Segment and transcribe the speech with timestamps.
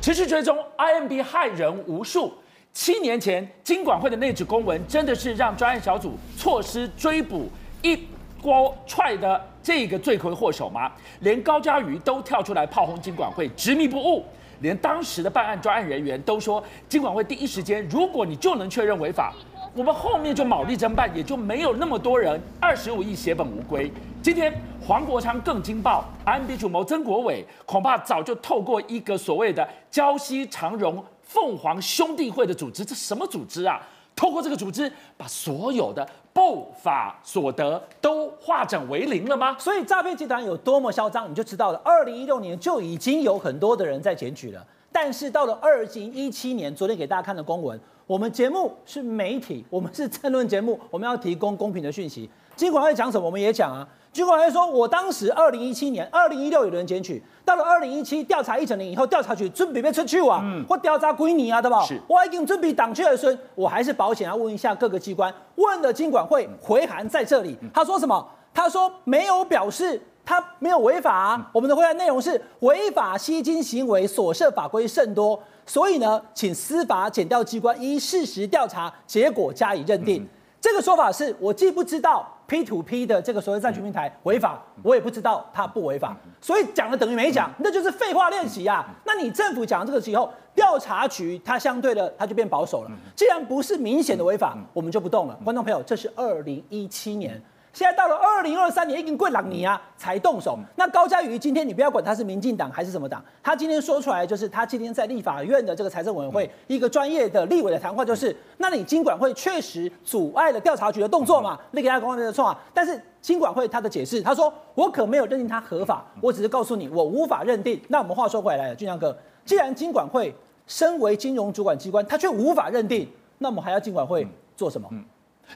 [0.00, 2.32] 持续追踪 IMB 害人无数。
[2.72, 7.50] 七年前，金管会的那纸公文，真的是让专案小组错失追捕
[7.82, 8.06] 一
[8.40, 10.90] 锅踹的这个罪魁祸首吗？
[11.20, 14.24] 连高嘉瑜都跳出来炮轰金管会执迷不悟，
[14.60, 19.34] 连当时的办案专案人员都说，金管会第一时间，如果你就能确认违法，
[19.72, 23.90] 我们后面就卯力争办，也就没有那么多人二十五亿血本无归。
[24.20, 24.52] 今天
[24.84, 33.80] 黄国昌更惊爆，IMB 主谋曾国伟恐怕早就透过一个所谓的礁溪长荣凤凰兄弟会的组织，这什么组织啊？
[34.16, 39.54] 透过这个组织，把所有的不法所得都化整为零了吗？
[39.56, 41.80] 所以诈骗集团有多么嚣张，你就知道了。
[41.84, 47.80] 二零一六年就已经有很多的人在检举了，但是到了二零一七年，昨天给大家看的公文。
[48.10, 52.28] 我们节目是媒体，我们是政论节目，我们要提供公平的讯息。
[52.56, 53.86] 金管会讲什么，我们也讲啊。
[54.12, 61.84] 金管会说，我当时二零一七年、二零一六有人检举，到了二零一七调查一整年以后，调查局准备被出去啊，或调查归你啊，对吧？
[61.84, 65.32] 是，我已经准备挡去了，所以我还是保险要问一下各个机关。
[65.54, 68.28] 问了金管会回函在这里，他说什么？
[68.52, 70.02] 他说没有表示。
[70.24, 80.26] 他没有违法啊，我们的回答内容是违法吸金行为所涉法规甚多，所以呢，请司法检调机关依事实调查结果加以认定。
[80.60, 88.86] 这个说法是我既不知道 P to P 的这个所谓债权平台违法，我也不知道它不违法，所以讲了等于没讲，那就是废话练习啊。
[89.04, 92.90] 那你政府讲这个时候，调查局它相对的它就变保守了。
[93.16, 95.38] 既然不是明显的违法，我们就不动了。
[95.42, 97.42] 观众朋友，这是二零一七年。
[97.72, 100.58] 现在到了二零二三年，已经过两年啊，才动手。
[100.74, 111.58] 那高嘉瑜今天你不要管他是民进党还是什么党，他今天说出来就是他今天在立法院的这个财政委员会一个专业的立委的谈话，就是那你金管会确实阻碍了调查局的动作嘛？
[111.70, 112.58] 你给他公开的错啊。
[112.74, 117.80] 但是金管会他的解释，他说我可没有认定他合法，我只是告诉你我无法认定。
[117.88, 120.34] 那我们话说回来了，俊亮哥，既然金管会
[120.66, 124.88] 身为金融主管机关，他却无法认定，那我们还要金管会做什么？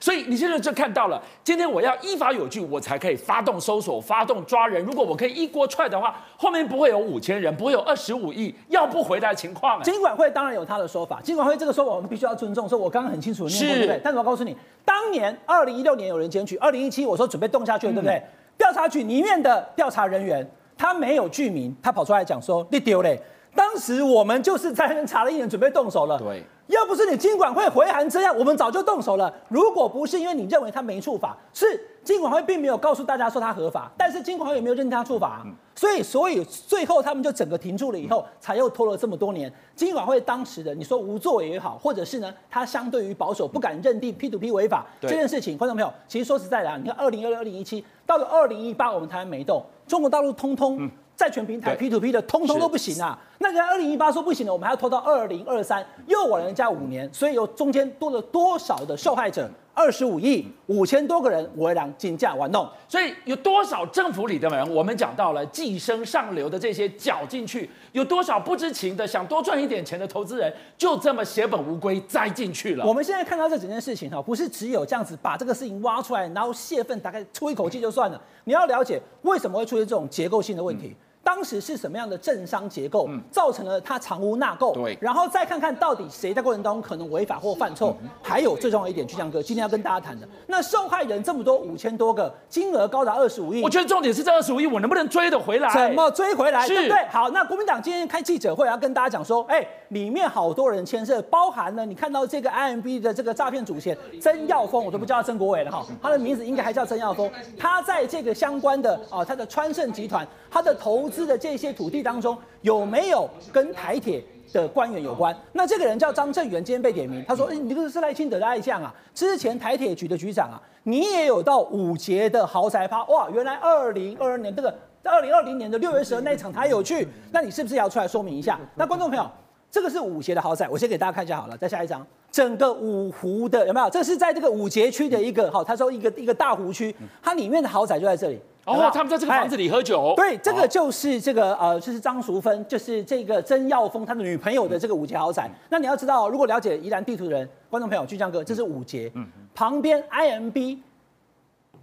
[0.00, 4.84] 所以你现在就看到了，今天我要依法有据，我才可以发动搜索、发动抓人。
[4.84, 9.82] 如果我可以一锅踹的话，后面不会有五千人，不会有二十五亿要不回来的情况。
[9.82, 12.68] 金管会当然有他的说法，金管会这个说法我们必须要尊重。
[12.68, 14.00] 说我刚刚很清楚念过，对不对？
[14.02, 18.22] 但是我告诉你，当年二零一六年有人检举，二零一七我说准备动下去了，对不对？
[18.58, 23.20] 调查局里面的调查人员他没有具名，他跑出来讲说你丢嘞。
[23.54, 26.18] 当时我们就是在查了一年，准备动手了。
[26.18, 26.42] 对。
[26.74, 29.32] 要不是你金管会回函这样，我们早就动手了。
[29.48, 35.42] 如果不是因为你认为他没触法，是金管会并没有告诉大家说他合法，但是金管会有没有认定他触法？
[35.44, 39.52] 嗯、所以，所以最后他们就整个停住了，以后才又拖了这么多年。
[39.76, 50.90] 金管会当时的你说无作为也好，或者是呢，他相对于保守，不敢认定 P to P 违法这件事情，观众朋友，其实说实在的，你看二零二六、二零一七到了二零一八，我们台湾没动，中国大陆通通。
[51.14, 53.16] 嗯债权平台 P to P 的通通都不行啊！
[53.38, 59.48] 那个二零一八说不行了，我们还要拖到二零二三，又晚人家五年，所以有中间多了多少的受害者？
[59.74, 64.74] 二十五亿五千多个人为两竞价玩弄，所以有多少政府里的人？
[64.74, 72.86] 我们讲到了寄生上流的这些搅进去，有多少不知情的想多赚一点钱的投资人，就这么血本无归栽进去了。
[72.86, 78.20] 我们现在看到这整件事情哈，不是只有这样子把这个事情挖出来，然后泄愤，大概出一口气就算了。
[78.44, 80.88] 你要了解为什么会出现这种结构性的问题。
[80.88, 84.74] 嗯当时是什么样的政商结构，造成了他藏污纳垢？
[84.74, 87.96] 对，然后再看看到底谁在过程当中可能违法或犯错？
[88.22, 93.62] 还有最重要一点，巨匠哥今天要跟大家谈的，那受害人这么多，五千多个，金额高达二十五亿。
[93.62, 95.72] 我觉得重点是这二十五亿，我能不能追得回来？
[95.72, 96.68] 怎么追回来？
[96.68, 97.04] 对不对？
[97.08, 115.36] 好，那国民党今天开记者会要跟大家讲说，哎，里面好多人牵涉，包含了你看到这个 IMB 的这个诈骗主嫌曾耀峰，我都不叫他曾国伟了哈，他的名字应该还叫曾耀峰，他在这个相关的啊，他的川盛集团，他的投资的这些土地当中有没有跟台铁的官员有关？
[115.52, 117.24] 那这个人叫张正元，今天被点名。
[117.26, 118.92] 他说：“哎，你这个是赖清德的爱将啊！
[119.14, 123.28] 之前台铁局的局长啊，你也有到五节的豪宅趴哇！
[123.32, 128.58] 原来二零二二年这个在二零二零年的六月十二那一场他有去，那你是不是要出来说明一下？
[128.74, 129.28] 那观众朋友，
[129.74, 131.56] 这个是五节的豪宅，我先给大家看一下好了。
[131.56, 133.90] 再下一张，整个五湖的有没有？
[133.90, 140.14] 这是在这个五节区的一个好，他说一个一个大湖区，它里面的豪宅就在这里。”哦，他们在这个房子里喝酒。
[140.16, 145.50] 对，这个就是这个呃，就是张淑芬，就是这个曾耀峰他的女朋友的这个五节豪宅。
[145.68, 149.26] 那你要知道，如果了解宜兰地图的人，观众朋友，巨匠哥，这是五节，嗯，
[149.56, 150.78] 旁边 IMB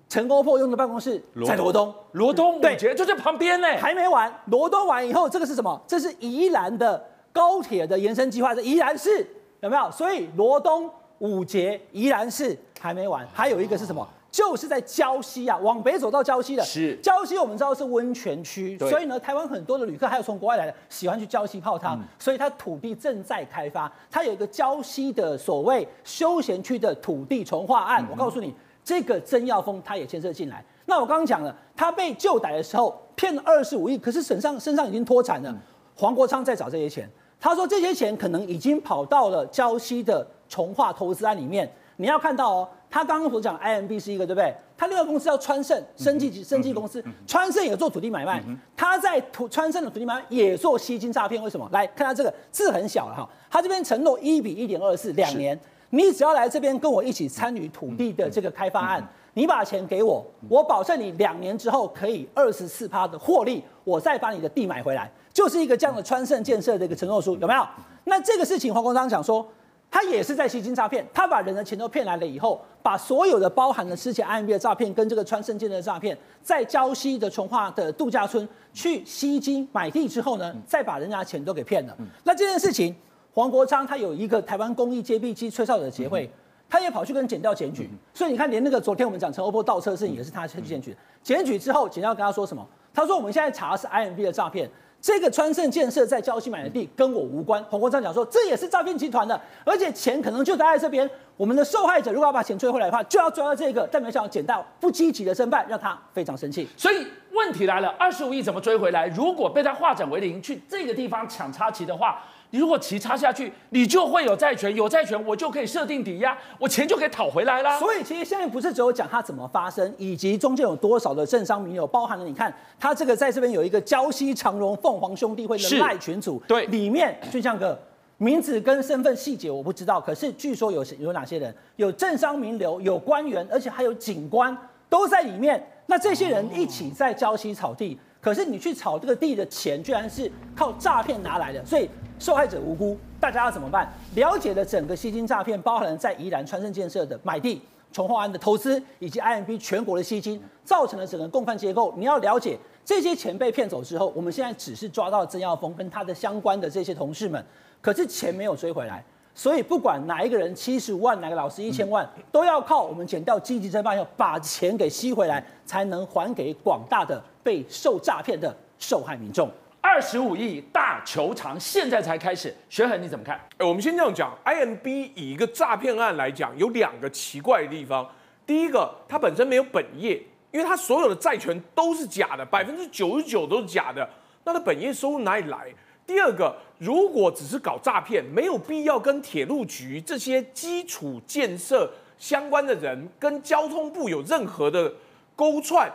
[0.07, 3.68] 陈国破用的办公室在罗东，罗东五节就在旁边呢。
[3.77, 5.81] 还没完，罗东完以后，这个是什么？
[5.86, 9.25] 这是宜兰的高铁的延伸计划，是宜兰市
[9.62, 9.92] 有没有？
[9.92, 10.89] 所以罗东
[11.19, 14.07] 五节宜兰市还没完，还有一个是什么？
[14.31, 16.63] 就是在礁溪啊，往北走到礁溪的。
[16.63, 28.01] 是礁溪，我们知道是温泉区，所以呢，台湾很多的旅客还有从国外来的，喜欢去礁溪泡汤，嗯、所以它土地正在开发，它有一个礁溪的所谓休闲区的土地重划案。
[28.04, 28.56] 嗯、我告诉你，
[28.86, 30.63] 这个曾耀峰他也牵涉进来。
[30.86, 35.50] 那我刚刚讲了，他被就逮的时候骗了二十五亿，可是身上身上已经脱产了。
[35.51, 35.57] 嗯、
[35.95, 37.09] 黄国昌在找这些钱，
[37.39, 41.71] 他说这些钱可能已经跑到了礁溪的从化投资案里面。
[41.97, 42.69] 你要看到哦。
[42.93, 44.53] 他刚刚所讲，IMB 是一个对不对？
[44.75, 48.43] 他另外公司叫川盛生技生技公司，川盛也做土地买卖，
[48.75, 51.41] 他在土川盛的土地买卖也做吸金诈骗。
[51.41, 51.65] 为什么？
[51.71, 55.57] 来看他这个字很小了哈，他这边承诺一比一点二四两年，
[55.91, 67.68] 你只要来这边跟我一起参与土地的这个开发案，你把钱给我，我保证你两年之后可以二十四趴的获利，我再把你的地买回来，就是一个这样的川盛建设的一个承诺书，有没有？
[68.04, 69.48] 那这个事情黄国昌讲说。
[69.94, 81.98] 他也是在吸金诈骗，他把人的钱都骗来了以后，把所有的包含了之前 IMB 的诈骗跟这个川盛建设的诈骗，在礁溪的从化的度假村去吸金买地之后呢，再把人家钱都给骗了。
[82.24, 82.95] 那这件事情，
[83.34, 86.31] 黄国昌他有一个台湾公益接臂机吹哨者协会，
[86.69, 92.66] 他也跑去跟检调检举，所以你看，连那个昨天我们讲陈欧波倒车事情也是他去检举，检举之后，检调跟他说什么？
[92.93, 94.69] 他说我们现在查的是 IMB 的诈骗。
[95.01, 97.63] 这个川盛建设在礁溪买的地跟我无关。
[97.63, 101.09] 黄国昌讲说，这也是诈骗集团的，而且钱可能就待在这边。
[101.35, 103.89] 我们的受害者如果要把钱追回来的话，就要抓到这个。
[103.91, 106.67] 但没想到捡到不积极的侦办，让他非常生气。
[106.77, 109.07] 所以问题来了，二十五亿怎么追回来？
[109.07, 112.21] 如果被他化整为零，去这个地方抢插旗的话。
[112.51, 117.80] 你如果棋插下去，你就会有债权，有债权我就可以设定抵押，我钱就可以讨回来啦。
[117.80, 127.81] 所以其实现在不是只有讲它怎么发生，以及中间有多少的政商名流，包含了你看他这个在这边有一个胶西长荣凤凰兄弟会的赖群组，对，里面就像个
[128.18, 134.56] 名字跟身份细节我不知道，可是据说有有哪些人，有政商名流，有官员，而且还有警官
[134.89, 135.65] 都在里面。
[135.86, 141.89] 那这些人一起在礁溪炒地，可是你去炒这个地的钱，居然是靠诈骗拿来的，所以。
[142.21, 143.91] 受害者无辜，大家要怎么办？
[144.13, 147.59] 了解了整个吸金诈骗，包含了在宜兰川盛建设的买地、
[147.91, 151.91] 重划案的投资，以及 IMB 全国的吸金，造成了整个共犯结构。
[151.97, 157.44] 你要了解这些钱被骗走之后，我们现在只是抓到曾耀峰跟他的相关的这些同事们，
[157.81, 159.03] 可是钱没有追回来。
[159.33, 169.50] 所以不管哪一个人七十五万，哪个老师一千万，都要靠我们剪掉积极侦办，要把钱给吸回来，才能还给广大的被受诈骗的受害民众。
[169.81, 172.56] 二十五亿大求偿，现在才开始。
[172.69, 173.36] 学恒你怎么看？
[173.57, 178.07] 哎，我们先这样讲，IMB 以一个诈骗案来讲，有两个奇怪的地方。
[178.45, 184.07] 第一个，它本身没有本业，因为它所有的债权都是假的，百分之九十九都是假的。
[184.44, 185.68] 那它本业收入哪里来？
[186.06, 194.94] 第二个，如果只是搞诈骗，没有必要跟铁路局这些基础建设相关的人跟交通部有任何的
[195.36, 195.92] 勾串。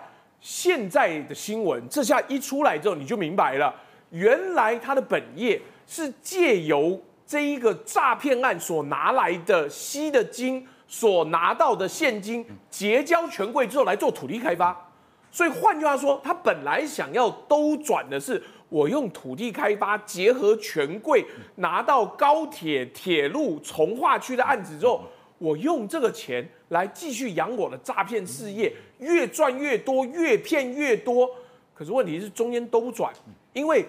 [0.49, 3.75] 现在的新闻，这下一出来之后，你就明白了，
[4.11, 14.89] 原来他的本业是借由这一个诈骗案所拿来的吸的金，所拿到的现金结交权贵之后来做土地开发。
[15.33, 21.27] 所以换句话说，他本来想要兜转的是，我用土地开发结合权贵
[21.57, 25.03] 拿到高铁、铁路、从化区的案子之后。
[25.39, 31.31] 我用这个钱来继续养我的诈骗事业，越赚越多，越骗越多。
[31.75, 33.13] 可是问题是中间都不转，
[33.53, 33.85] 因为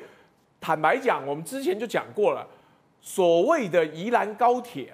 [0.60, 2.46] 坦白讲，我们之前就讲过了，
[3.00, 4.94] 所谓的宜兰高铁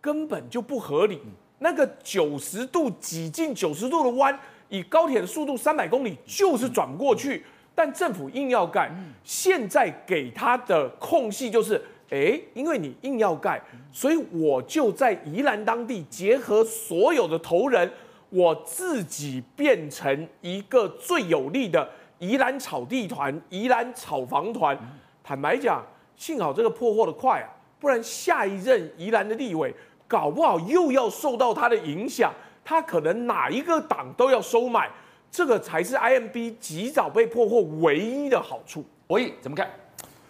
[0.00, 1.20] 根本就不合理。
[1.58, 7.44] 那个九十度挤进九十度的弯，以高铁的速度三百公里就是转不过去，
[7.74, 8.94] 但政府硬要干。
[9.24, 11.82] 现在给他的空隙就是。
[12.10, 13.60] 哎，因为你硬要盖，
[13.92, 17.90] 所以我就在宜兰当地结合所有的头人，
[18.30, 21.88] 我自己变成一个最有力的
[22.18, 24.78] 宜兰炒地团、宜兰炒房团。
[25.22, 25.84] 坦白讲，
[26.16, 27.48] 幸好这个破获的快啊，
[27.78, 29.74] 不然下一任宜兰的立委
[30.06, 32.32] 搞不好又要受到他的影响，
[32.64, 34.90] 他可能哪一个党都要收买，
[35.30, 38.82] 这个才是 IMB 及早被破获唯一的好处。
[39.06, 39.68] 博弈怎么看？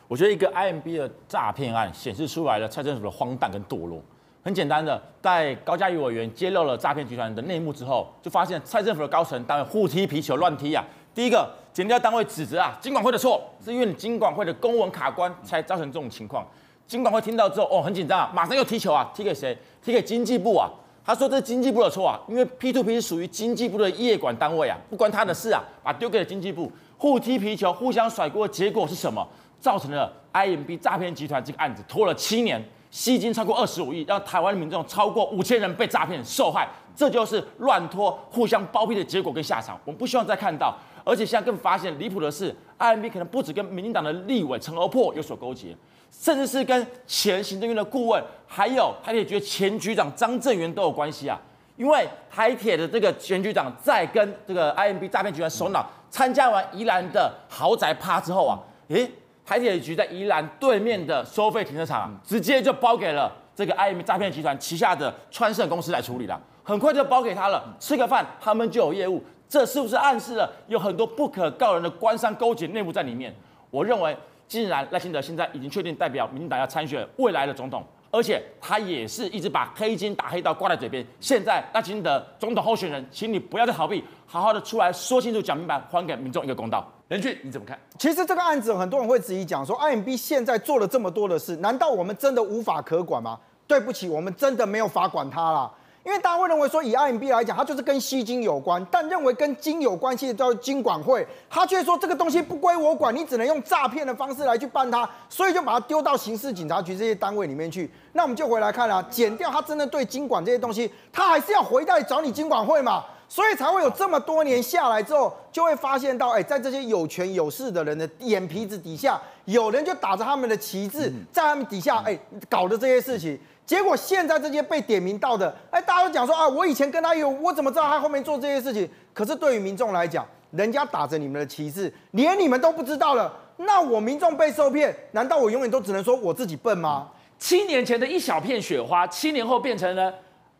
[0.08, 4.02] 我觉得一个 IMB 的诈骗案显示出来了蔡政府的荒诞跟堕落。
[4.42, 10.82] 很简单的，在高嘉瑜委员揭露了诈骗集团的内幕之后，就发现蔡政府的高层单位互踢皮球、乱踢啊。
[11.14, 16.46] 第一个，检调单位指责啊，金管会的错，是因为你金管会的公文卡关才造成这种情况。
[16.86, 19.54] 金管会听到之后，哦，很紧张啊，马上又踢球啊，踢给谁？
[19.82, 20.70] 踢给经济部啊。
[21.04, 29.26] 他说这是经济部的错啊，因为 P2P 是属于经济部的业管单位啊，不关他的事啊，把丢给了经济部，互踢皮球、互相甩锅，结果是什么？
[29.60, 39.78] 造成了 IMB 诈骗集团这个案子拖了七年，吸金超过二十五亿，让台湾民众超过五千人被诈骗受害，这就是乱拖、互相包庇的结果跟下场。
[39.84, 45.76] 我们不希望再看到，而且现在更发现离谱的是，IMB 可能不止跟民进党的立委陈欧珀有所勾结，
[46.10, 51.40] 甚至是跟前行政院的顾问，还有台铁局前局长张正元都有关系啊。
[51.76, 59.08] 因为台铁的这个前局长在跟这个 IMB 诈骗集团首脑参加完宜兰的豪宅趴之后啊，诶，
[59.48, 73.34] 台铁局在宜兰对面的收费停车场直接就包给了这个 IMB 诈骗集团旗下的川盛公司来处理了，很快就包给他了，吃个饭他们就有业务，这是不是暗示了有很多不可告人的官商勾结内幕在里面？
[73.70, 74.14] 我认为，
[74.46, 77.82] 既然赖清德现在已经确定代表民进党要参选未来的总统。
[78.10, 81.02] 而且他也是一直把黑金打黑道挂在嘴边。
[81.20, 86.86] 现在赖清德总统候选人，请你不要再逃避，好好的出来说清楚、讲明白，还给民众一个公道。
[87.08, 87.78] 任俊，你怎么看？
[87.98, 93.38] 其实这个案子很多人会质疑讲说，IMB 现在做了这么多的事，难道我们真的无法可管吗？
[93.66, 95.70] 对不起，我们真的没有法管他啦。
[96.04, 107.90] 因为大家会认为说，以 IMB 来讲，它就是跟吸金有关，但认为跟金有关系的叫金管会，他却说这个东西不归我管，你只能用诈骗的方式来去办它，所以就把它丢到刑事警察局这些单位里面去。
[108.12, 122.18] 那我们就回来看了，减掉他真的对金管这些东西，他还是要回来找你金管会嘛，所以才会有这么多年下来之后，就会发现到，哎，在这些有权有势的人的眼皮子底下，有人就打着他们的旗帜，在他们底下，哎，
[122.48, 123.38] 搞的这些事情。
[123.66, 128.88] 结果现在这些被点名到的，哎，大家都讲说啊，我以前跟他有，我怎么知道他后面做这些事情？
[129.12, 137.08] 可是对于民众来讲，人家打着你们的旗帜，连你们都不知道了，那我民众被受骗，难道我永远都只能说我自己笨吗？
[137.38, 140.14] 七年前的一小片雪花，七年后变成了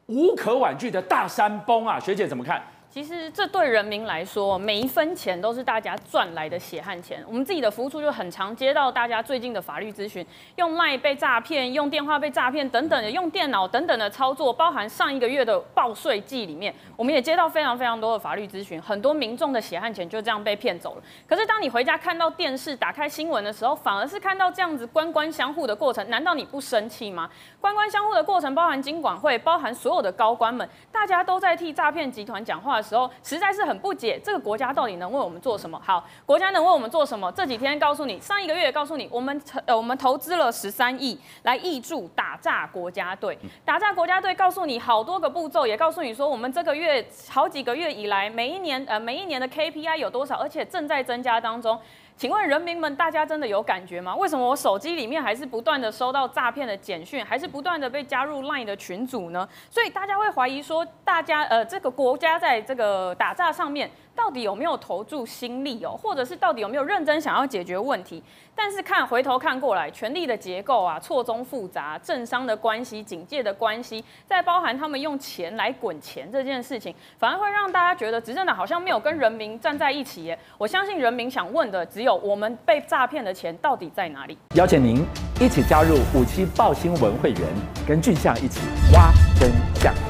[0.09, 2.01] 无可挽救的大山崩啊！
[2.01, 2.63] 学姐怎么看？
[2.91, 7.23] 其实这对人民来说，每一分钱都是大家赚来的血汗钱。
[7.29, 10.27] 我们自己的服务处就很常接到大家最近的法律咨询，
[10.57, 21.03] 用 LINE 被诈骗，用电话被诈骗等等的，用电脑等等的操作，包含上一个月的报税季里面，我们也接到非常非常多的法律咨询，很多民众的血汗钱就这样被骗走了。
[21.29, 27.29] 可是当你回家看到电视、打开新闻的时候，反而是看到这样子官官相护的过程，难道你不生气吗？
[27.61, 35.79] 官官相护的过程，包含金管会，包含所有的高官们，大家都在替诈骗集团讲话的时候，实在是很不解，这个国家到底能为我们做什么？
[35.85, 37.31] 好，国家能为我们做什么？
[37.33, 51.79] 这几天告诉你，上一个月告诉你，我们呃我们投资了十三亿来挹注打炸国家队，打炸国家队告诉你好多个步骤，也告诉你说我们这个月好几个月以来，每一年呃每一年的 KPI 有多少，而且正在增加当中。
[52.19, 54.17] 请问人民们，大家真的有感觉吗？
[54.17, 59.49] 为什么我手机里面还是不断的收到诈骗的简讯，还是不断的被加入 LINE 的群组呢？
[59.71, 63.89] 所以大家会怀疑说，大家呃这个国家在这个打诈上面。
[64.19, 68.21] 到底有没有投注心力哦，或者是到底有没有认真想要解决问题？
[68.53, 80.37] 但是看回头看过来，权力的结构啊错综复杂，政商的关系、警界的关系，再包含他们用钱来滚钱这件事情，反而会让大家觉得执政党好像没有跟人民站在一起耶。
[80.59, 84.37] 我相信人民想问的只有我们被诈骗的钱到底在哪里？
[84.57, 85.07] 邀请您
[85.41, 87.43] 一起加入五七报新闻会员，
[87.87, 88.61] 跟俊相一起
[88.93, 90.08] 挖真相。